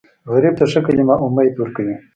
[0.33, 1.95] غریب ته ښه کلمه امید ورکوي